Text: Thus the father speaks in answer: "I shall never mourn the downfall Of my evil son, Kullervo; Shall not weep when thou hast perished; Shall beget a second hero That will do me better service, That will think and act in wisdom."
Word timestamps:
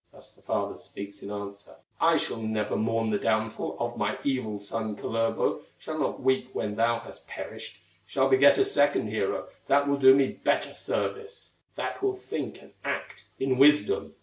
Thus 0.11 0.31
the 0.31 0.41
father 0.41 0.77
speaks 0.77 1.21
in 1.21 1.29
answer: 1.29 1.75
"I 1.99 2.17
shall 2.17 2.41
never 2.41 2.75
mourn 2.75 3.11
the 3.11 3.19
downfall 3.19 3.77
Of 3.79 3.97
my 3.97 4.17
evil 4.23 4.57
son, 4.57 4.95
Kullervo; 4.95 5.61
Shall 5.77 5.99
not 5.99 6.23
weep 6.23 6.49
when 6.53 6.75
thou 6.75 6.97
hast 7.01 7.27
perished; 7.27 7.77
Shall 8.07 8.27
beget 8.27 8.57
a 8.57 8.65
second 8.65 9.09
hero 9.09 9.49
That 9.67 9.87
will 9.87 9.97
do 9.97 10.15
me 10.15 10.29
better 10.31 10.73
service, 10.73 11.53
That 11.75 12.01
will 12.01 12.15
think 12.15 12.63
and 12.63 12.73
act 12.83 13.25
in 13.39 13.59
wisdom." 13.59 14.15